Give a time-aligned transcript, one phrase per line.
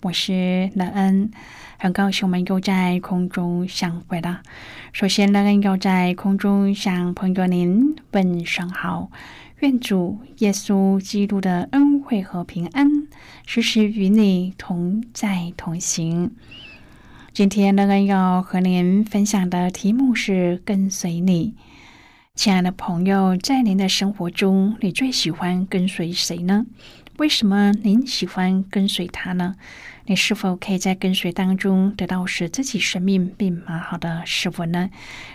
[0.00, 1.30] 我是乐恩。
[1.78, 4.42] 很高兴我们又在空中相会了。
[4.92, 9.10] 首先，乐恩要在空中向朋友您问声好，
[9.58, 12.88] 愿主耶稣基督的恩惠和平安
[13.44, 16.30] 时时与你同在同行。
[17.32, 21.54] 今天，乐恩要和您分享的题目是“跟随你”。
[22.36, 26.66] 亲爱的朋友，在您的生活中，你最喜欢跟随谁呢？
[27.18, 29.56] 为什么您喜欢跟随他呢？
[30.06, 34.88] 你是否可以在跟随当中得到使自己生命变美好的事物呢？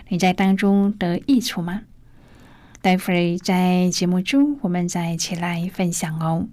[0.08, 1.82] 你在当中得益处吗？
[2.80, 6.48] 待会儿在节目中，我们再一起来分享哦。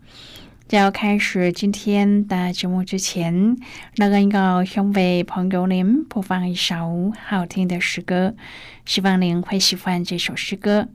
[0.67, 3.55] 在要开始今天的节目之前，
[3.95, 8.35] 那个要先为朋友您播放一首好听的诗歌，
[8.85, 10.89] 希望您会喜欢这首诗歌。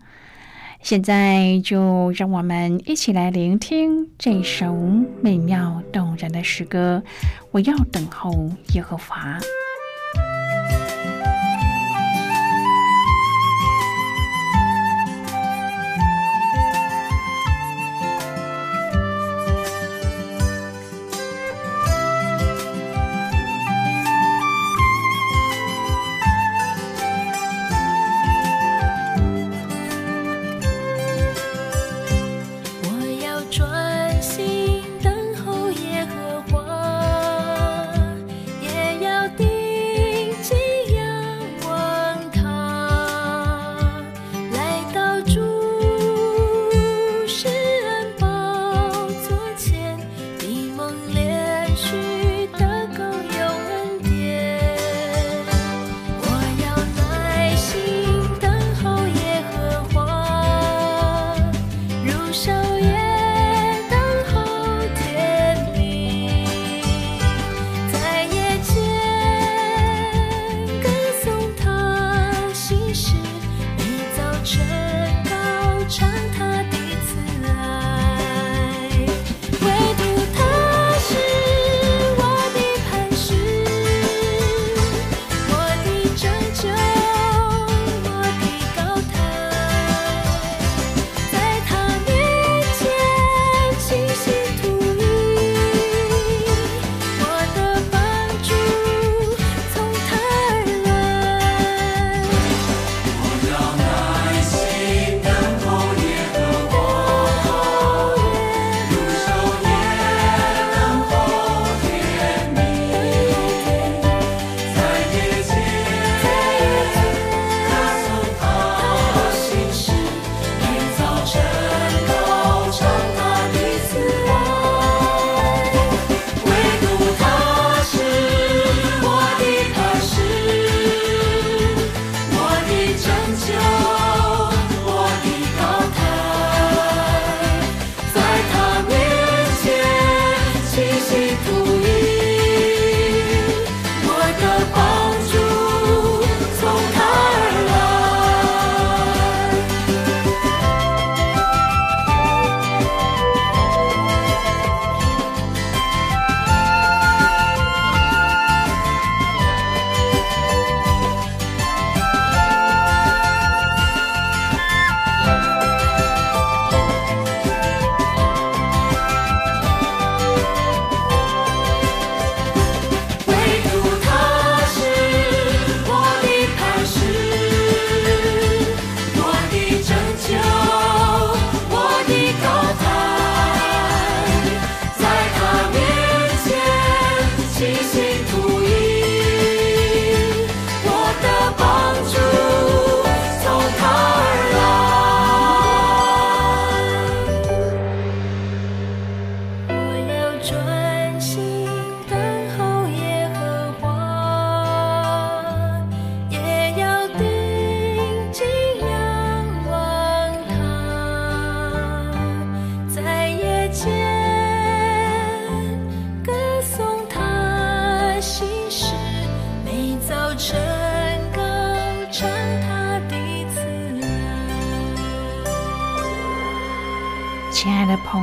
[0.86, 4.72] 现在就让我们一起来聆听这首
[5.20, 7.02] 美妙动人的诗歌。
[7.50, 8.32] 我要等候
[8.72, 9.36] 耶和华。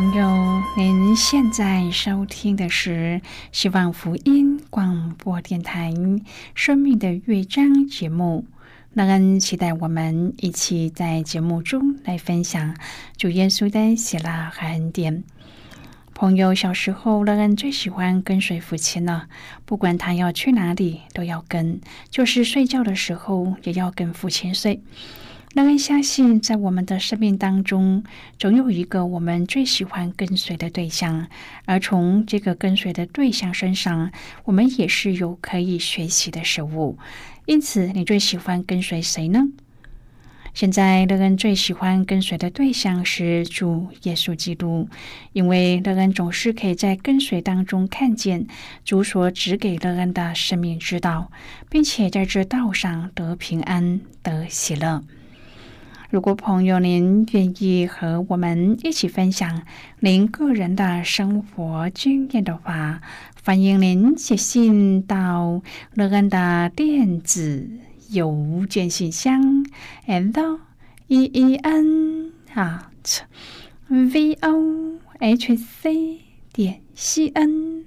[0.03, 3.21] 朋友，您现在收听的是
[3.53, 5.93] 希望福音广播电台
[6.53, 8.45] 《生命的乐章》节目。
[8.91, 12.75] 那恩期待我们一起在节目中来分享
[13.15, 15.23] 主耶稣的喜乐和恩典。
[16.13, 19.29] 朋友小时候，乐恩最喜欢跟随父亲了，
[19.63, 21.79] 不管他要去哪里都要跟，
[22.09, 24.81] 就是睡觉的时候也要跟父亲睡。
[25.53, 28.03] 乐恩相信，在我们的生命当中，
[28.39, 31.27] 总有一个我们最喜欢跟随的对象，
[31.65, 34.11] 而从这个跟随的对象身上，
[34.45, 36.97] 我们也是有可以学习的事物。
[37.45, 39.43] 因此，你最喜欢跟随谁呢？
[40.55, 44.89] 现在，乐恩最喜欢跟随的对象是主耶稣基督，
[45.33, 48.47] 因为乐恩总是可以在跟随当中看见
[48.83, 51.31] 主所指给乐恩的生命之道，
[51.69, 55.03] 并且在这道上得平安、得喜乐。
[56.13, 59.63] 如果朋友您愿意和我们一起分享
[59.99, 63.01] 您个人的生活经验的话，
[63.43, 65.63] 欢迎您写信到
[65.95, 67.67] 乐恩的电子
[68.11, 69.65] 邮件信箱
[70.05, 70.59] ，l
[71.07, 73.21] e e n at
[73.87, 76.19] v o h c
[76.53, 77.85] 点 c n。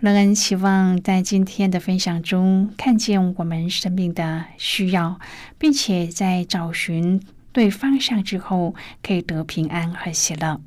[0.00, 5.18] 乐恩希望在今天的分享中看见我们生命的需要，
[5.58, 10.60] 并且在找寻对方向之后，可以得平安和喜乐。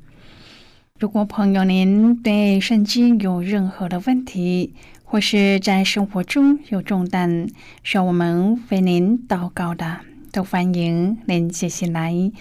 [0.98, 7.48] 如果朋友您对圣经有任何的问题，或是在生活中有重担
[7.82, 10.00] 需要我们为您祷告的，
[10.32, 12.32] 都欢迎您写信来。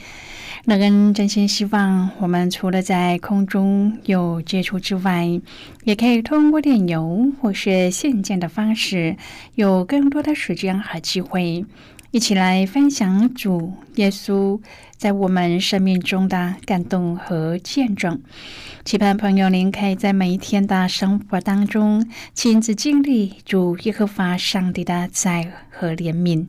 [0.64, 5.28] 那恩真心希望，我们除了在空中有接触之外，
[5.84, 9.18] 也可以通过电邮或是信件的方式，
[9.56, 11.66] 有更多的时间和机会，
[12.12, 14.62] 一起来分享主耶稣
[14.96, 18.22] 在我们生命中的感动和见证。
[18.86, 26.48] 期盼朋友您可以在每一天的生活当中，亲自经历主耶和华上帝的慈爱和怜悯。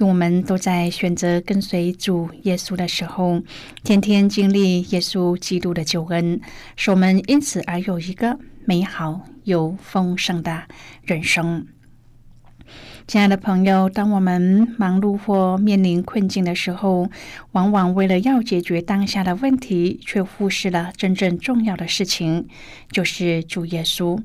[0.00, 3.40] 我们都在选择跟随主耶稣的时候，
[3.82, 6.38] 天天经历耶稣基督的救恩，
[6.76, 10.64] 使我们因此而有一个美好又丰盛的
[11.02, 11.66] 人生。
[13.06, 17.08] 亲爱的朋友，当我们忙碌或面临困境的时候，
[17.52, 22.48] 往往为了要解决当下的问题，却忽视了真正重要的事情，
[22.90, 24.20] 就是主耶稣。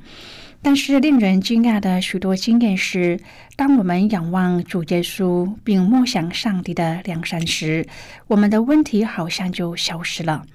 [0.64, 3.20] 但是令人惊讶的许多经验是，
[3.56, 7.86] 当我们仰望主耶稣并默想上帝的良善时，
[8.28, 10.46] 我们的问题好像就消失了。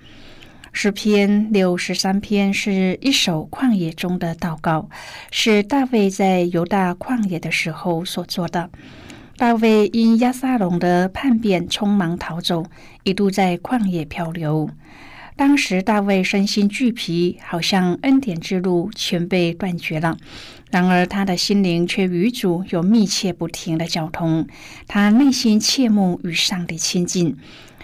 [0.73, 4.89] 诗篇六十三篇是一首旷野中的祷告，
[5.31, 8.71] 是大卫在犹大旷野的时候所做的。
[9.39, 12.65] 大卫因亚撒龙的叛变，匆忙逃走，
[13.03, 14.71] 一度在旷野漂流。
[15.37, 20.17] 当时大卫身心俱疲，好像恩典之路全被断绝了。
[20.71, 24.47] 然而他的心灵却与主有密切不停的交通。
[24.89, 27.37] 他内心切慕与上帝亲近，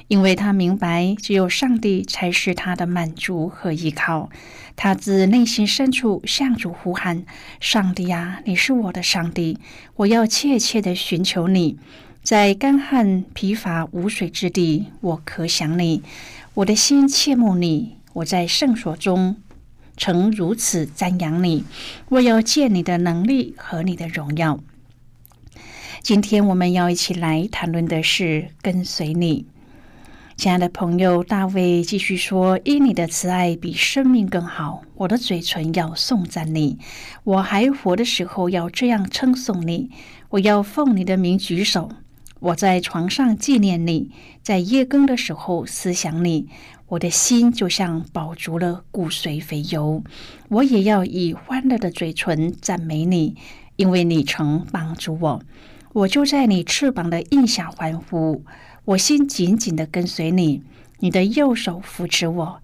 [0.09, 4.31] 因为他明白只有上帝才是他的满足和依靠。
[4.75, 7.25] 他自内心深处向主呼喊
[7.61, 9.59] ：“上帝啊，你是我的上帝，
[9.97, 11.79] 我要切切的寻求你。
[12.23, 16.03] 在干旱疲乏无水之地，我可想你。”
[16.55, 19.37] 我的心切慕你，我在圣所中
[19.97, 21.65] 曾如此赞扬你。
[22.11, 24.61] 我要见你的能力和你的荣耀。
[26.03, 29.47] 今天我们要一起来谈论的是跟随你，
[30.37, 31.25] 亲爱的朋友。
[31.25, 36.79] 大卫继续说：“因你的慈爱比生命更好，我的嘴唇要颂赞你。
[37.25, 39.91] 我还活的时候要这样称颂你。
[40.29, 41.91] 我要奉你的名举手。”
[42.43, 44.11] 我在床上纪念你，
[44.43, 46.49] 在夜更的时候思想你，
[46.89, 50.03] 我的心就像饱足了骨髓肥油。
[50.49, 53.37] 我也要以欢乐的嘴唇赞美你，
[53.77, 55.43] 因为你曾帮助我。
[55.93, 58.45] 我就在你翅膀的印下欢呼，
[58.87, 60.65] 我心紧紧的跟随你，
[60.99, 62.61] 你的右手扶持我。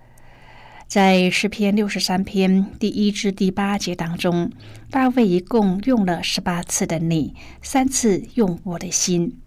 [0.88, 4.50] 在诗篇六十三篇第一至第八节当中，
[4.90, 9.38] 大卫一共用了十八次的你，三次用我的心。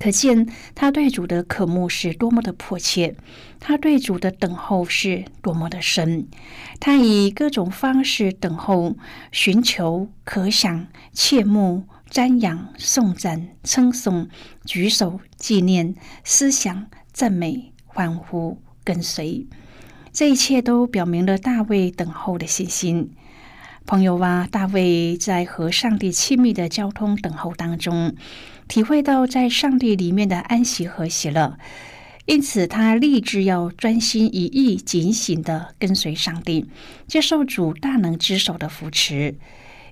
[0.00, 3.14] 可见他对主的渴慕是多么的迫切，
[3.60, 6.26] 他对主的等候是多么的深。
[6.80, 8.96] 他以各种方式等候、
[9.30, 14.28] 寻求、可想、切慕、瞻仰、颂赞、称颂、
[14.64, 19.46] 举手、纪念、思想、赞美、欢呼、跟随，
[20.12, 23.10] 这一切都表明了大卫等候的信心。
[23.86, 28.14] 朋友啊，大卫在和上帝亲密的交通等候当中，
[28.70, 31.58] 体会到在上帝里面的安息和喜乐，
[32.26, 36.66] 因此他立志要专心一意、警醒的跟随上帝，
[37.08, 39.34] 接受主大能之手的扶持。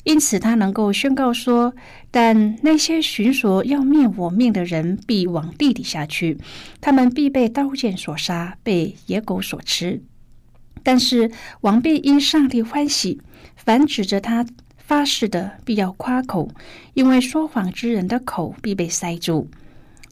[0.05, 1.75] 因此，他能够宣告说
[2.13, 6.39] ：“但那些寻索要灭我命的人，必往地底下去；
[6.81, 10.01] 他们必被刀剑所杀，被野狗所吃。
[10.85, 11.33] 但是
[11.63, 13.21] 王必因上帝欢喜，
[13.57, 14.47] 凡指着他
[14.89, 16.49] 发誓的，必要夸口，
[16.95, 19.51] 因为说谎之人的口必被塞住。”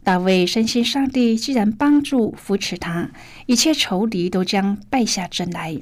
[0.04, 3.10] 大卫深信上帝既然帮助扶持他，
[3.46, 5.78] 一切仇敌都将败下阵来。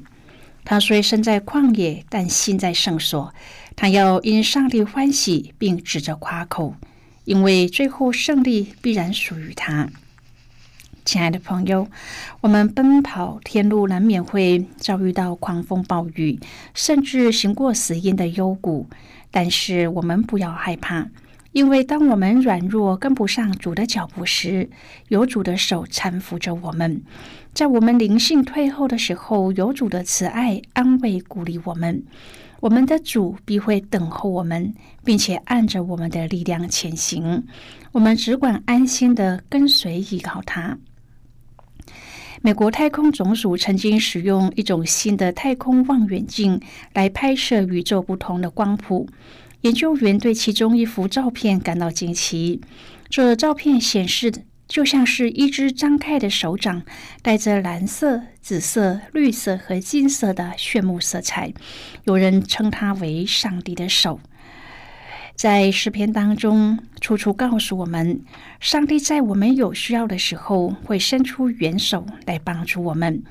[0.63, 3.33] 他虽身在旷野，但心在圣所。
[3.75, 6.75] 他要因上帝欢喜，并指着夸口，
[7.25, 9.89] 因为最后胜利必然属于他。
[11.05, 11.87] 亲爱的朋友，
[12.41, 16.39] 我们奔跑天路，难免会遭遇到狂风暴雨，
[16.73, 18.87] 甚至行过死荫的幽谷。
[19.29, 21.07] 但是我们不要害怕。
[21.51, 24.69] 因为当我们软弱跟不上主的脚步时，
[25.07, 26.97] 有主的手搀扶着我们；
[27.53, 32.03] 在我们灵性退后的时候，有主的慈爱安慰鼓励我们。
[32.59, 37.45] 我们的主必会等候我们，并且按着我们的力量前行。
[37.91, 40.77] 我们只管安心的跟随依靠他。
[42.45, 46.61] 美国太空总署曾经使用一种新的太空望远镜
[46.93, 49.09] 来拍摄宇宙不同的光谱。
[49.61, 52.61] 研究员对其中一幅照片感到惊奇。
[53.09, 56.83] 这照片显示的就像是一只张开的手掌，
[57.23, 61.51] 带着蓝色、紫色、绿色和金色的炫目色彩。
[62.03, 64.19] 有人称它为“上帝的手”。
[65.35, 68.21] 在诗篇当中，处处告诉我们，
[68.59, 73.21] 上帝在我们有需要的时候会伸出援手来帮助我们。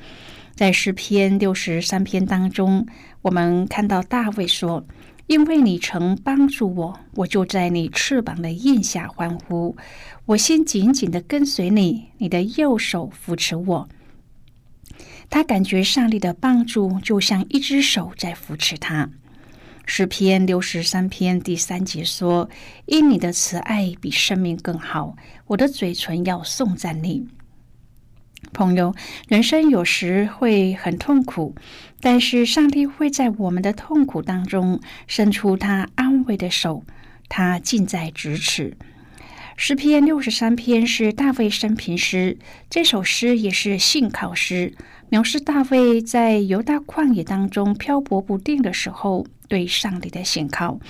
[0.55, 2.87] 在诗篇六十三篇当中，
[3.23, 4.87] 我们看到大卫说。
[5.27, 9.75] 因为你曾帮助我，我就在你翅膀的印下欢呼。
[10.27, 13.89] 我先紧紧的跟随你，你的右手扶持我。
[15.31, 19.09] 他感觉上帝的帮助就像一只手在扶持他。
[19.87, 22.49] 诗篇六十三篇第三节说
[22.87, 25.15] ：“因你的慈爱比生命更好，
[25.49, 27.27] 我的嘴唇要颂赞你。”
[28.53, 28.95] 朋友，
[29.29, 31.55] 人生有时会很痛苦，
[32.01, 36.85] 但是上帝会在我们的痛苦当中伸出他安慰的手，
[37.29, 38.77] 他近在咫尺。
[39.57, 42.39] 诗篇六十三篇是大卫生平诗，
[42.69, 44.75] 这首诗也是信靠诗，
[45.15, 50.81] 描述大卫在犹大旷野当中漂泊不定的时候对上帝的信靠。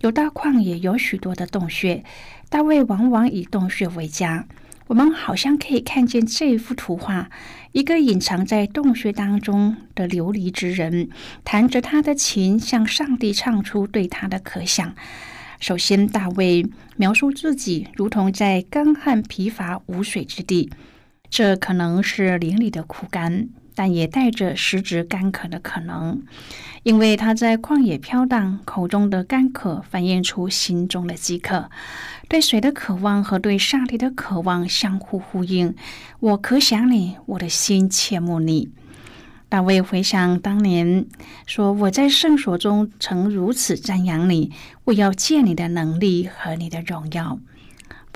[0.00, 2.02] 犹大旷野有许多的洞穴，
[2.48, 4.48] 大卫往往以洞穴为家。
[4.88, 7.30] 我们好像可以看见这一幅图画：
[7.70, 11.08] 一个隐藏在洞穴当中的流离之人，
[11.44, 14.92] 弹着他的琴，向上帝唱出对他的可想。
[15.60, 16.66] 首先，大卫
[16.96, 20.68] 描述自己如同在干旱疲乏无水之地，
[21.30, 23.48] 这可能是林里的枯干。
[23.78, 26.20] 但也带着实质干渴的可能，
[26.82, 31.70] 因为他在旷野飘荡，口中的干渴反映出心中的饥渴，
[32.28, 35.76] 对水的渴望和对上帝的渴望相互呼应。
[36.18, 38.68] 我可想你，我的心切慕你。
[39.48, 41.06] 大卫回想当年
[41.46, 44.50] 说：“我在圣所中曾如此赞扬你，
[44.86, 47.38] 我要见你的能力和你的荣耀。”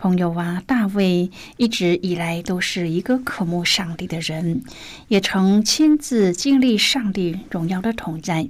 [0.02, 4.61] 朋友啊，大卫一直以来都是一个渴慕上帝的人，
[5.06, 8.49] 也曾亲自经历上帝荣耀的同在，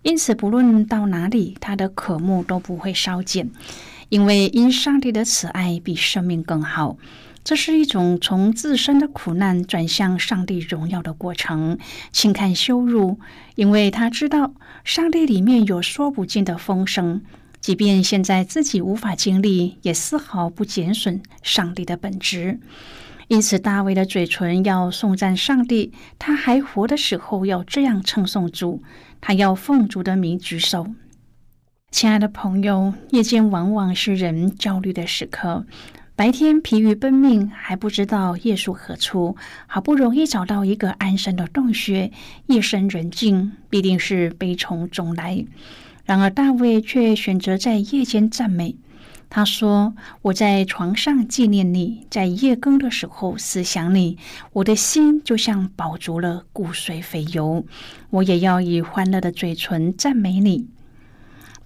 [0.00, 3.50] 因此不论到哪里，他的渴慕都不会稍减。
[4.08, 6.96] 因为因上帝的慈爱比生命更好，
[7.44, 11.76] 这是一种从自身的苦难转向上帝荣耀的过程。
[12.10, 13.18] 轻看羞辱，
[13.54, 17.20] 因为他知道上帝里面有说不尽的丰盛。
[17.66, 22.60] 即便现在自己无法经历，也丝毫不减损上帝的本质。
[23.26, 28.84] 因此，大卫的嘴唇要颂赞上帝，他还活的时候要这样称颂主，
[29.20, 30.86] 他要奉主的名举手。
[31.90, 35.66] 亲爱的朋友，夜间往往是人焦虑的时刻，
[36.14, 42.12] 白天疲于奔命，还不知道夜宿何处，好不容易找到一个安身的洞穴，
[42.46, 45.44] 夜深人静，必定是悲从中来。
[46.06, 48.76] 然而，大卫却选择在夜间赞美。
[49.28, 54.16] 他说：“我在床上纪念你，在夜更的时候思想你，
[54.52, 57.66] 我的心就像饱足了骨髓肥油。
[58.10, 60.68] 我也要以欢乐的嘴唇赞美你。”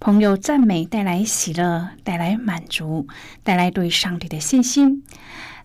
[0.01, 3.05] 朋友，赞美带来喜乐，带来满足，
[3.43, 5.03] 带来对上帝的信心。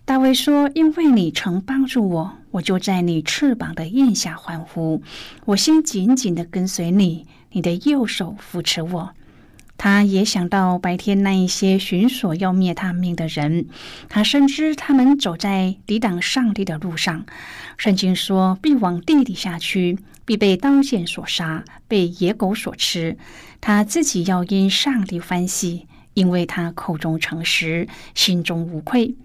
[0.05, 5.01] 大卫说：“因为你曾帮助我，我就在你翅膀的印下欢呼。
[5.45, 7.25] 我心紧紧的跟随你。”
[7.57, 9.15] 你的右手扶持我。
[9.79, 13.65] 他也想到白天那一些寻索要灭他命的人，
[14.09, 17.25] 他深知他们走在抵挡上帝的路上。
[17.75, 23.17] 圣经说，必往地底下去，必被刀剑所杀，被野狗所吃。
[23.59, 29.15] 他自己要因上帝欢喜，因为他口中诚实，心中无愧。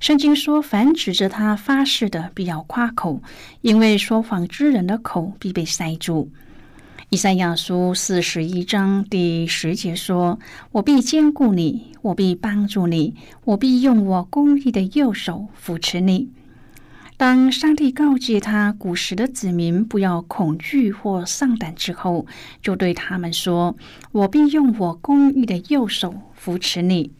[0.00, 3.22] 圣经说，凡指着他发誓的，必要夸口，
[3.60, 6.32] 因为说谎之人的口必被塞住。
[7.14, 10.40] 以赛亚书四十一章第十节说
[10.72, 16.30] ：“我必兼顾你，我必帮助你，我必用我公义的右手扶持你。”
[17.16, 22.26] 当上帝告诫他古时的子民不要恐惧或丧胆之后，
[22.60, 23.76] 就对他们说
[24.10, 27.12] ：“我必用我公义的右手扶持你。”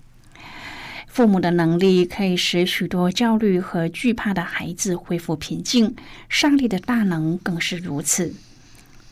[1.07, 5.95] 父母的能力可以使许多焦虑和惧怕的孩子恢复平静，
[6.29, 8.35] 上帝的大能更是如此。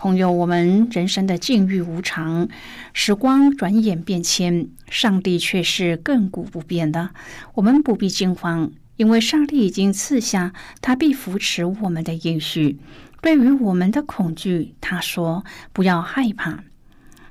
[0.03, 2.49] 朋友，我们人生的境遇无常，
[2.93, 7.11] 时光转眼变迁，上帝却是亘古不变的。
[7.55, 12.81] 我们不必惊慌，因为上帝已经赐下他必扶持我们的应许。
[13.21, 16.65] 对于我们的恐惧，他说：“不要害怕。”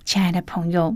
[0.06, 0.96] 亲爱的朋友，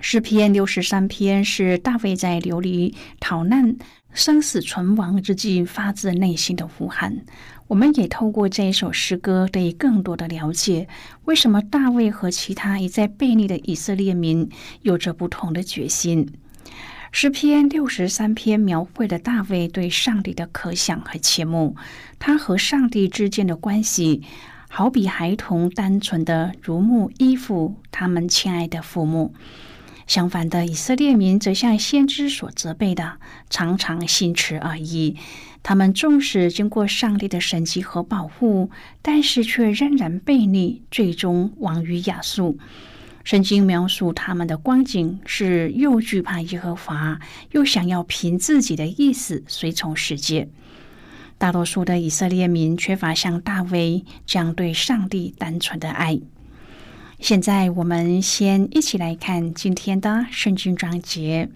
[0.00, 3.76] 诗篇六十三篇是大卫在流离逃难、
[4.14, 7.26] 生死存亡之际发自内心的呼喊。
[7.70, 10.88] 我们也透过这一首诗歌，得以更多的了解，
[11.26, 14.50] 为什么大卫和其他一再背逆的以色列民
[14.82, 16.32] 有着不同的决心。
[17.12, 21.76] 诗篇六十三篇描绘了大卫对上帝的可想和切慕，
[22.18, 24.24] 他和上帝之间的关系，
[24.68, 29.32] 好比孩童单纯的如沐依附他们亲爱的父母。
[30.08, 35.16] 相反的，以色列民则像先知所责备的，常常心持二意。
[35.62, 38.70] 他们纵使经过上帝的审计和保护，
[39.02, 42.58] 但是却仍然背逆，最终亡于亚述。
[43.22, 47.20] 圣经描述他们的光景是又惧怕耶和华，
[47.52, 50.48] 又想要凭自己的意思随从世界。
[51.36, 56.18] 大多数的以色列民缺乏像大卫这样对上帝单纯的爱。
[57.18, 61.50] 现在，我们先一起来看今天的圣经章节。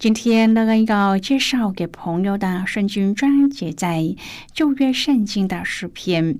[0.00, 4.16] 今天乐恩要介绍给朋友的圣经章节在
[4.50, 6.38] 旧约圣经的诗篇。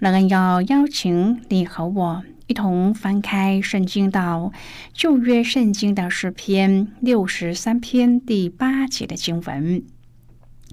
[0.00, 4.52] 乐恩要邀请你和我一同翻开圣经到
[4.92, 9.84] 旧约圣经的诗篇六十三篇第八节的经文。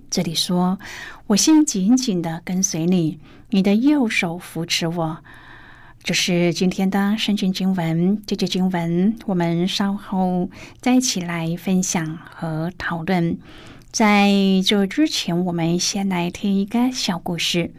[0.10, 0.80] 这里说
[1.27, 3.19] ：“我先紧紧的跟随你，
[3.51, 5.23] 你的右手扶持我。”
[6.07, 13.37] 这是今天的圣经经文，这节经文我们稍后再一起来分享和讨论。
[13.91, 14.31] 在
[14.65, 17.73] 这之前，我们先来听一个小故事。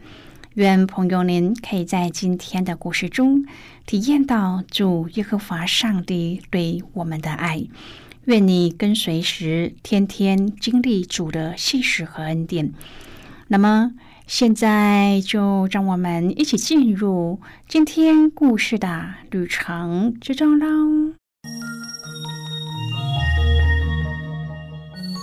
[0.53, 3.45] 愿朋友您可以在今天的故事中
[3.87, 7.63] 体验到主耶和华上帝对我们的爱。
[8.25, 12.73] 愿你跟随时天天经历主的信实和恩典。
[13.47, 13.93] 那么。
[14.29, 21.15] 现在就让我们一起进入今天故事的旅程之中喽。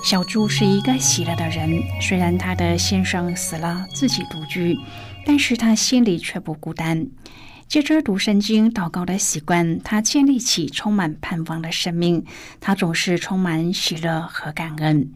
[0.03, 4.77] 小猪是一个喜乐的人，虽然他的先生死了，自己独居，
[5.25, 7.07] 但是他心里却不孤单。
[7.69, 12.25] 借着读圣经、祷告的习惯，他建立起充满盼望的生命。
[12.61, 15.13] 他总是充满喜乐和感恩。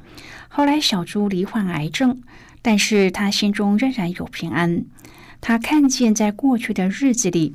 [0.48, 2.22] 后来，小猪罹患癌症。
[2.62, 4.84] 但是他心中仍然有平安。
[5.40, 7.54] 他看见，在过去的日子里，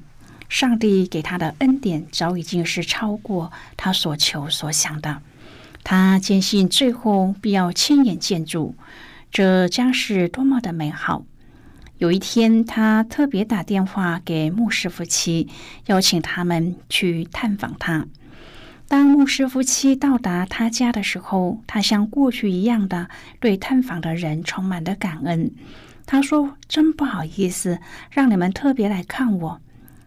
[0.50, 5.22] 上帝给他的恩典早已经是超过他所求所想的。
[5.84, 8.76] 他坚信最后必要亲眼见主，
[9.32, 11.24] 这将是多么的美好！
[12.00, 15.48] 有一天，他特别打电话给牧师夫妻，
[15.86, 18.08] 邀请他们去探访他。
[18.88, 25.52] 当牧师夫妻到达他家的时候，他像过去一样的对探访的人充满了感恩。
[26.06, 27.80] 他说：“真不好意思，
[28.12, 29.60] 让你们特别来看我。”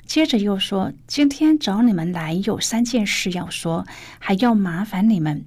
[0.06, 3.84] 接着又说：“今天找你们来有三件事要说，
[4.20, 5.44] 还要麻烦你们。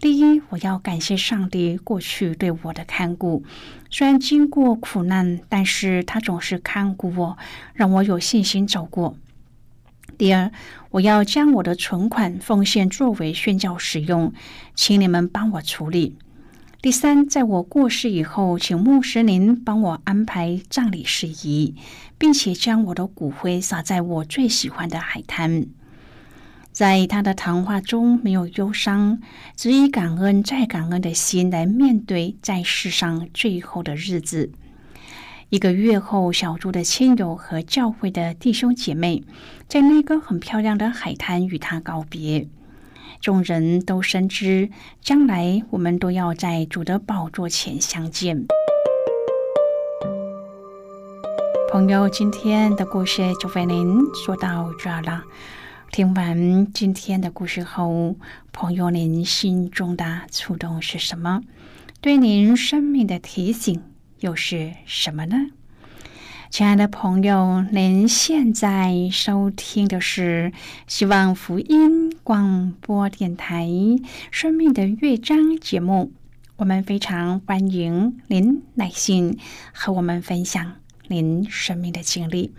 [0.00, 3.42] 第一，我要感谢上帝过去对我的看顾，
[3.90, 7.36] 虽然经过苦难，但是他总是看顾我，
[7.74, 9.16] 让我有信心走过。”
[10.18, 10.50] 第二，
[10.90, 14.32] 我要将我的存款奉献作为宣教使用，
[14.74, 16.16] 请你们帮我处理。
[16.82, 21.76] 第三，在我过世以后，请牧师您帮我安排葬礼事宜，
[22.18, 25.66] 并且将我的骨灰撒在我最喜欢的海滩。
[26.72, 29.20] 在他的谈话中没有忧伤，
[29.56, 34.50] 只以感恩再感恩的心来面对在世上最后的日子。
[35.50, 39.24] 一个月后，小猪的亲友和教会的弟兄姐妹
[39.66, 42.46] 在那个很漂亮的海滩与他告别。
[43.22, 44.68] 众人都深知，
[45.00, 48.44] 将来我们都要在主的宝座前相见。
[51.72, 55.24] 朋友，今天的故事就为您说到这儿了。
[55.90, 58.16] 听完今天的故事后，
[58.52, 61.40] 朋友，您心中的触动是什么？
[62.02, 63.82] 对您生命的提醒
[64.20, 65.36] 又是什么呢？
[66.50, 70.52] 亲爱的朋友，您现在收听的是
[70.86, 73.66] 希望福音广播电台
[74.30, 76.12] 《生命的乐章》节目。
[76.56, 79.38] 我们非常欢迎您耐心
[79.72, 80.76] 和我们分享
[81.06, 82.52] 您生命的经历。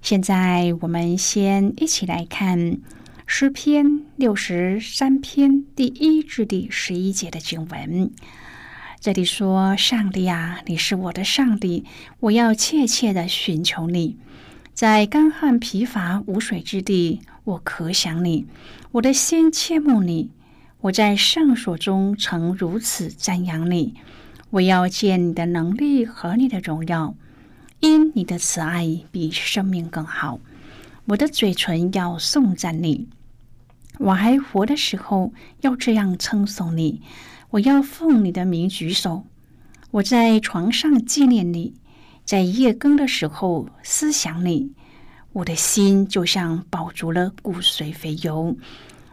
[0.00, 2.78] 现在，我们先一起来看
[3.26, 8.12] 诗篇六十三篇第一至第十一节的经文。
[9.06, 11.84] 这里说：“上帝啊，你是我的上帝，
[12.18, 14.16] 我要切切的寻求你。
[14.74, 18.48] 在干旱疲乏无水之地，我可想你。
[18.90, 20.32] 我的心切慕你。
[20.80, 23.94] 我在圣所中曾如此赞扬你。
[24.50, 27.14] 我要见你的能力和你的荣耀，
[27.78, 30.40] 因你的慈爱比生命更好。
[31.04, 33.06] 我的嘴唇要颂赞你。
[34.00, 37.02] 我还活的时候，要这样称颂你。”
[37.50, 39.24] 我要奉你的名举手，
[39.90, 41.74] 我在床上纪念你，
[42.24, 44.72] 在夜更的时候思想你，
[45.32, 48.56] 我的心就像饱足了骨髓肥油。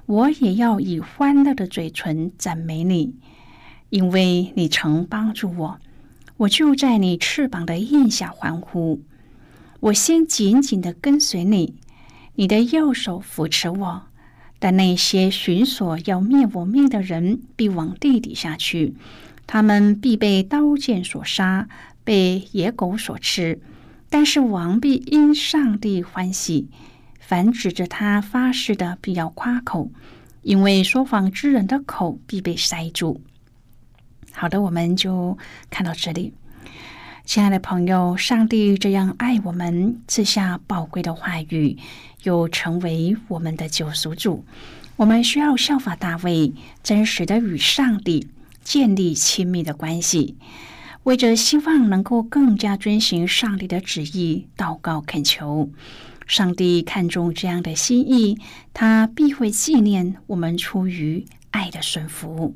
[0.06, 3.16] 我也要以欢乐的嘴唇赞美你，
[3.90, 5.80] 因为你曾帮助我，
[6.36, 9.02] 我就在你翅膀的印下欢呼。
[9.80, 11.76] 我先紧紧的跟随你，
[12.36, 14.08] 你的右手扶持我。
[14.64, 18.94] 但那些寻索要灭我命的人，必往地底下去；
[19.46, 21.68] 他们必被刀剑所杀，
[22.06, 23.60] 被野狗所吃。
[24.10, 26.70] 但是王必因上帝欢喜，
[27.20, 29.92] 凡指着他发誓的，必要夸口，
[30.44, 33.20] 因为说谎之人的口必被塞住。
[34.32, 35.38] 好的，我们就
[35.70, 36.34] 看到这里。
[37.26, 41.78] 亲爱的朋友，上帝这样爱我们，赐下宝贵的话语，
[42.24, 44.44] 又成为我们的救赎主。
[44.98, 48.28] 我们需要效法大卫，真实的与上帝
[48.62, 50.36] 建立亲密的关系，
[51.04, 55.70] 为着希望能够更加遵循上帝的旨意祷告恳求。
[56.28, 58.38] 上帝看重这样的心意，
[58.74, 62.56] 他必会纪念我们出于爱的顺服。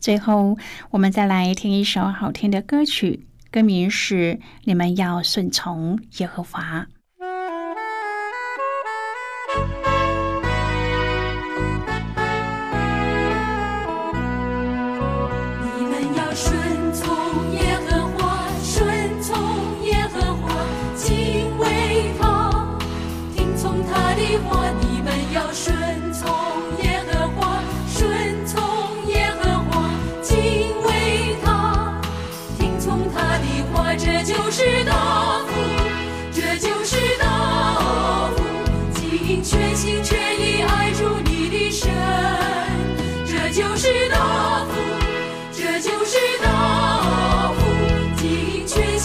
[0.00, 0.56] 最后，
[0.90, 4.34] 我们再来听一首好听的歌曲，歌名是
[4.64, 6.86] 《你们要顺从耶和华》。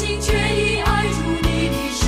[0.06, 2.04] 尽全意爱主你的神。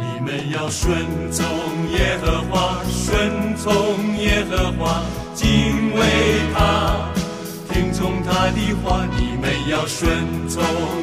[0.00, 0.96] 你们要顺
[1.30, 1.44] 从
[1.92, 5.02] 耶和华，顺从耶和华，
[5.34, 6.00] 敬畏
[6.54, 7.10] 他，
[7.70, 9.04] 听从他的话。
[9.14, 10.62] 你们要顺从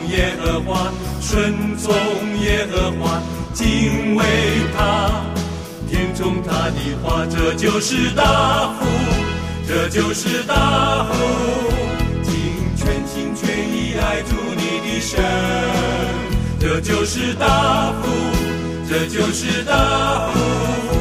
[0.09, 1.93] 耶和华，顺从
[2.39, 3.21] 耶和华，
[3.53, 4.25] 敬畏
[4.75, 5.21] 他，
[5.87, 7.27] 听从他的话。
[7.27, 8.87] 这就是大福，
[9.69, 11.13] 这就是大福，
[12.23, 12.33] 尽
[12.75, 15.23] 全心全意爱主你的神，
[16.59, 18.09] 这就是大福。
[18.89, 20.98] 这就是大福，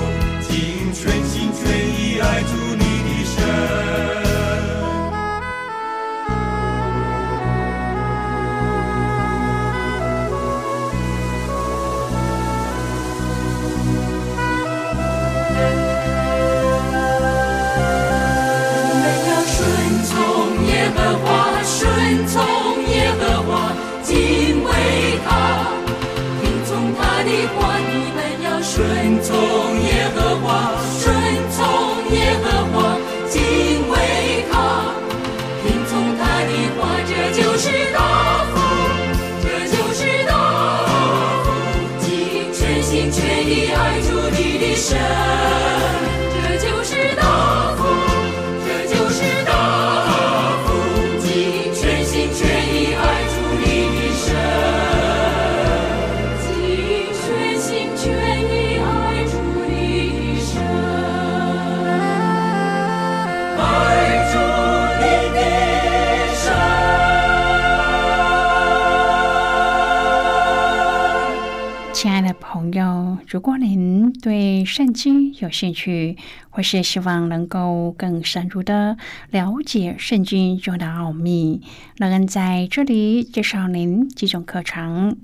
[72.00, 76.16] 亲爱的朋友，如果您对圣经有兴趣，
[76.48, 78.96] 或是希望能够更深入的
[79.30, 81.60] 了解圣经中的奥秘，
[81.96, 85.18] 乐恩在这里介绍您几种课程。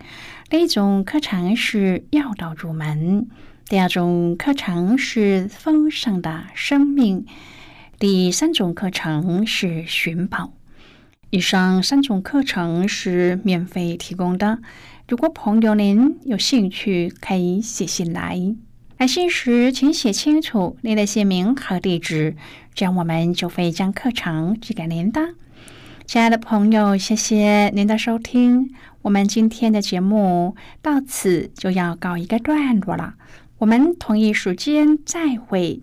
[0.50, 3.28] 第一种课程是要道入门，
[3.68, 7.24] 第二种课程是丰盛的生命，
[8.00, 10.52] 第三种课程是寻宝。
[11.30, 14.58] 以上三种课程是免费提供的。
[15.06, 18.40] 如果朋友您有兴趣，可以写信来。
[18.96, 22.36] 来信时，请写清楚您的姓名和地址，
[22.74, 25.20] 这样我们就会将课程寄给您的。
[26.06, 28.72] 亲爱的朋友，谢谢您的收听。
[29.02, 33.16] 我们今天的节目到此就要告一个段落了。
[33.58, 35.82] 我们同一时间再会。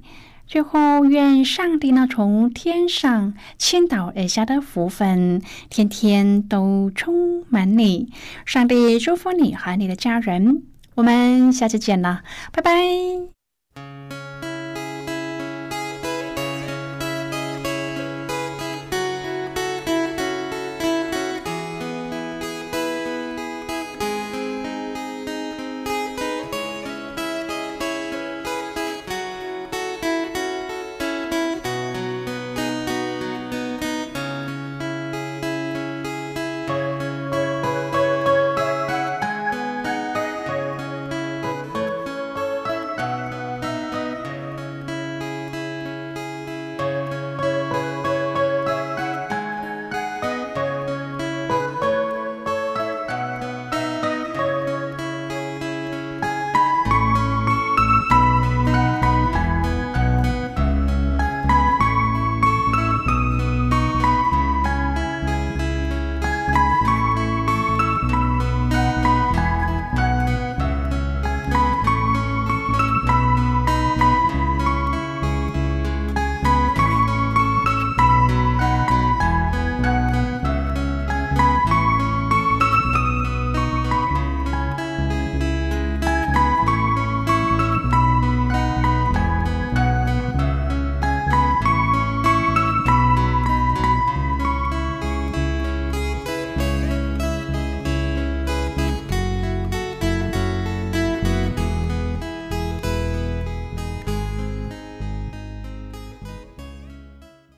[0.52, 8.12] 最后，愿上帝呢从天上倾倒而下的福分，天天都充满你。
[8.46, 10.64] 上帝祝福你和你的家人。
[10.96, 14.31] 我们下次见了，拜拜。